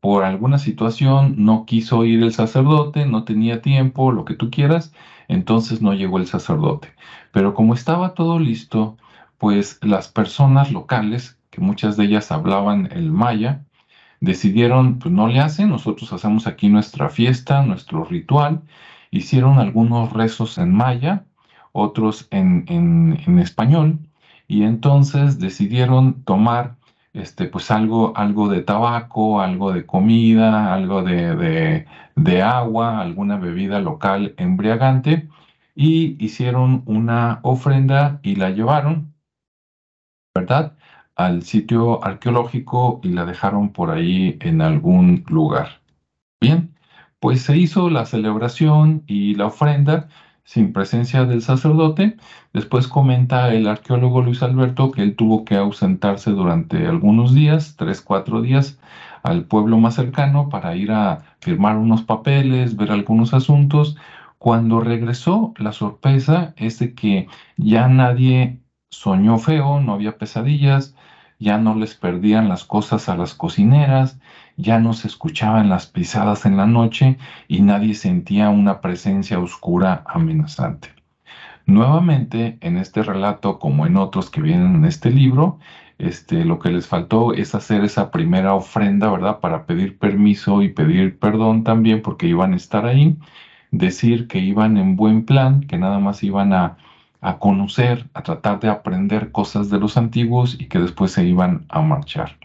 Por 0.00 0.24
alguna 0.24 0.58
situación 0.58 1.36
no 1.38 1.66
quiso 1.66 2.04
ir 2.04 2.22
el 2.24 2.32
sacerdote, 2.32 3.06
no 3.06 3.22
tenía 3.22 3.62
tiempo, 3.62 4.10
lo 4.10 4.24
que 4.24 4.34
tú 4.34 4.50
quieras, 4.50 4.92
entonces 5.28 5.82
no 5.82 5.94
llegó 5.94 6.18
el 6.18 6.26
sacerdote. 6.26 6.88
Pero 7.32 7.54
como 7.54 7.74
estaba 7.74 8.14
todo 8.14 8.40
listo, 8.40 8.96
pues 9.38 9.78
las 9.82 10.08
personas 10.08 10.72
locales 10.72 11.38
que 11.50 11.60
muchas 11.60 11.96
de 11.96 12.06
ellas 12.06 12.32
hablaban 12.32 12.88
el 12.90 13.12
maya, 13.12 13.64
decidieron, 14.20 14.98
pues 14.98 15.14
no 15.14 15.28
le 15.28 15.38
hacen, 15.38 15.68
nosotros 15.68 16.12
hacemos 16.12 16.48
aquí 16.48 16.68
nuestra 16.68 17.08
fiesta, 17.08 17.62
nuestro 17.62 18.04
ritual, 18.04 18.62
hicieron 19.12 19.60
algunos 19.60 20.12
rezos 20.12 20.58
en 20.58 20.74
maya, 20.74 21.26
otros 21.74 22.28
en, 22.30 22.64
en, 22.68 23.38
español, 23.38 23.98
y 24.48 24.64
entonces 24.64 25.38
decidieron 25.40 26.24
tomar 26.24 26.76
este, 27.12 27.46
pues 27.46 27.70
algo, 27.70 28.16
algo 28.16 28.48
de 28.48 28.62
tabaco, 28.62 29.40
algo 29.40 29.72
de 29.72 29.86
comida, 29.86 30.74
algo 30.74 31.02
de, 31.02 31.36
de, 31.36 31.86
de 32.16 32.42
agua, 32.42 33.00
alguna 33.00 33.36
bebida 33.38 33.80
local 33.80 34.34
embriagante, 34.38 35.28
y 35.74 36.16
hicieron 36.24 36.82
una 36.86 37.40
ofrenda 37.42 38.20
y 38.22 38.36
la 38.36 38.50
llevaron, 38.50 39.14
¿verdad? 40.34 40.76
al 41.16 41.42
sitio 41.42 42.04
arqueológico 42.04 43.00
y 43.02 43.08
la 43.10 43.24
dejaron 43.24 43.72
por 43.72 43.90
ahí 43.90 44.36
en 44.40 44.62
algún 44.62 45.24
lugar. 45.28 45.80
Bien, 46.40 46.74
pues 47.20 47.42
se 47.42 47.56
hizo 47.56 47.90
la 47.90 48.06
celebración 48.06 49.04
y 49.06 49.34
la 49.34 49.46
ofrenda 49.46 50.08
sin 50.44 50.72
presencia 50.72 51.24
del 51.24 51.42
sacerdote. 51.42 52.16
Después 52.52 52.88
comenta 52.88 53.52
el 53.54 53.66
arqueólogo 53.66 54.22
Luis 54.22 54.42
Alberto 54.42 54.90
que 54.92 55.02
él 55.02 55.16
tuvo 55.16 55.44
que 55.44 55.56
ausentarse 55.56 56.30
durante 56.30 56.86
algunos 56.86 57.34
días, 57.34 57.76
tres, 57.76 58.00
cuatro 58.02 58.42
días, 58.42 58.78
al 59.22 59.44
pueblo 59.46 59.78
más 59.78 59.94
cercano 59.94 60.48
para 60.50 60.76
ir 60.76 60.92
a 60.92 61.24
firmar 61.40 61.76
unos 61.78 62.02
papeles, 62.02 62.76
ver 62.76 62.92
algunos 62.92 63.34
asuntos. 63.34 63.96
Cuando 64.38 64.80
regresó, 64.80 65.54
la 65.56 65.72
sorpresa 65.72 66.54
es 66.56 66.78
de 66.78 66.94
que 66.94 67.28
ya 67.56 67.88
nadie 67.88 68.60
soñó 68.90 69.38
feo, 69.38 69.80
no 69.80 69.94
había 69.94 70.18
pesadillas, 70.18 70.94
ya 71.38 71.58
no 71.58 71.74
les 71.74 71.94
perdían 71.94 72.48
las 72.48 72.64
cosas 72.64 73.08
a 73.08 73.16
las 73.16 73.34
cocineras, 73.34 74.18
ya 74.56 74.78
no 74.78 74.92
se 74.92 75.08
escuchaban 75.08 75.68
las 75.68 75.86
pisadas 75.86 76.46
en 76.46 76.56
la 76.56 76.66
noche 76.66 77.18
y 77.48 77.62
nadie 77.62 77.94
sentía 77.94 78.50
una 78.50 78.80
presencia 78.80 79.38
oscura 79.38 80.04
amenazante. 80.06 80.90
Nuevamente, 81.66 82.58
en 82.60 82.76
este 82.76 83.02
relato, 83.02 83.58
como 83.58 83.86
en 83.86 83.96
otros 83.96 84.30
que 84.30 84.42
vienen 84.42 84.74
en 84.76 84.84
este 84.84 85.10
libro, 85.10 85.58
este, 85.98 86.44
lo 86.44 86.58
que 86.58 86.70
les 86.70 86.86
faltó 86.86 87.32
es 87.32 87.54
hacer 87.54 87.84
esa 87.84 88.10
primera 88.10 88.54
ofrenda, 88.54 89.10
¿verdad? 89.10 89.40
Para 89.40 89.64
pedir 89.66 89.98
permiso 89.98 90.62
y 90.62 90.68
pedir 90.68 91.18
perdón 91.18 91.64
también 91.64 92.02
porque 92.02 92.26
iban 92.26 92.52
a 92.52 92.56
estar 92.56 92.84
ahí, 92.86 93.16
decir 93.70 94.28
que 94.28 94.40
iban 94.40 94.76
en 94.76 94.96
buen 94.96 95.24
plan, 95.24 95.62
que 95.62 95.78
nada 95.78 95.98
más 95.98 96.22
iban 96.22 96.52
a 96.52 96.76
a 97.24 97.38
conocer, 97.38 98.06
a 98.12 98.22
tratar 98.22 98.60
de 98.60 98.68
aprender 98.68 99.32
cosas 99.32 99.70
de 99.70 99.78
los 99.78 99.96
antiguos 99.96 100.56
y 100.60 100.66
que 100.66 100.78
después 100.78 101.10
se 101.12 101.24
iban 101.24 101.64
a 101.70 101.80
marchar. 101.80 102.36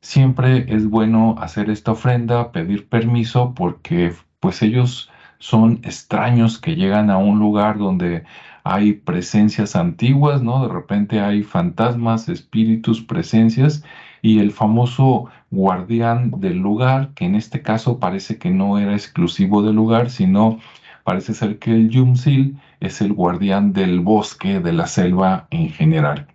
Siempre 0.00 0.72
es 0.72 0.88
bueno 0.88 1.34
hacer 1.40 1.70
esta 1.70 1.90
ofrenda, 1.90 2.52
pedir 2.52 2.88
permiso, 2.88 3.52
porque 3.52 4.14
pues 4.38 4.62
ellos 4.62 5.10
son 5.38 5.80
extraños 5.82 6.60
que 6.60 6.76
llegan 6.76 7.10
a 7.10 7.18
un 7.18 7.40
lugar 7.40 7.78
donde 7.78 8.22
hay 8.62 8.92
presencias 8.92 9.74
antiguas, 9.74 10.40
¿no? 10.40 10.62
De 10.68 10.72
repente 10.72 11.20
hay 11.20 11.42
fantasmas, 11.42 12.28
espíritus, 12.28 13.02
presencias 13.02 13.82
y 14.22 14.38
el 14.38 14.52
famoso 14.52 15.26
guardián 15.50 16.30
del 16.38 16.58
lugar, 16.58 17.10
que 17.14 17.24
en 17.24 17.34
este 17.34 17.60
caso 17.60 17.98
parece 17.98 18.38
que 18.38 18.50
no 18.50 18.78
era 18.78 18.92
exclusivo 18.92 19.62
del 19.62 19.74
lugar, 19.74 20.10
sino 20.10 20.60
parece 21.02 21.34
ser 21.34 21.58
que 21.58 21.72
el 21.72 21.90
Yumsil 21.90 22.56
es 22.80 23.00
el 23.00 23.12
guardián 23.12 23.72
del 23.72 24.00
bosque, 24.00 24.60
de 24.60 24.72
la 24.72 24.86
selva 24.86 25.46
en 25.50 25.70
general. 25.70 26.26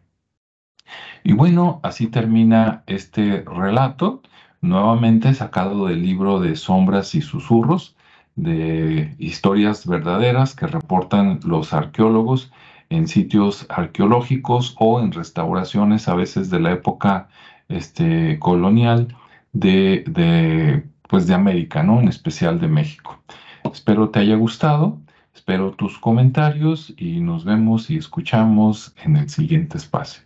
Y 1.24 1.34
bueno, 1.34 1.80
así 1.84 2.08
termina 2.08 2.84
este 2.86 3.42
relato, 3.42 4.22
nuevamente 4.62 5.34
sacado 5.34 5.88
del 5.88 6.02
libro 6.02 6.40
de 6.40 6.56
Sombras 6.56 7.16
y 7.16 7.22
Susurros, 7.22 7.96
de 8.36 9.16
historias 9.18 9.88
verdaderas 9.88 10.56
que 10.56 10.68
reportan 10.68 11.40
los 11.44 11.74
arqueólogos 11.74 12.52
en 12.90 13.08
sitios 13.08 13.66
arqueológicos 13.70 14.76
o 14.80 15.00
en 15.00 15.12
restauraciones 15.12 16.08
a 16.08 16.16
veces 16.16 16.50
de 16.50 16.60
la 16.60 16.72
época 16.74 17.30
este, 17.70 18.38
colonial 18.40 19.16
de, 19.54 20.04
de, 20.08 20.84
pues 21.08 21.26
de 21.28 21.34
América, 21.34 21.82
¿no? 21.82 22.00
en 22.00 22.08
especial 22.08 22.60
de 22.60 22.68
México. 22.68 23.20
Espero 23.64 24.10
te 24.10 24.20
haya 24.20 24.36
gustado 24.36 25.00
Espero 25.36 25.74
tus 25.74 26.00
comentarios 26.00 26.94
y 26.98 27.20
nos 27.20 27.44
vemos 27.44 27.90
y 27.90 27.98
escuchamos 27.98 28.96
en 29.04 29.18
el 29.18 29.30
siguiente 29.30 29.78
espacio. 29.78 30.24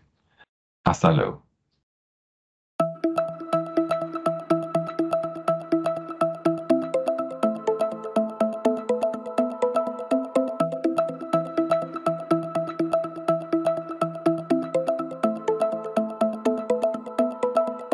Hasta 0.85 1.11
luego. 1.11 1.48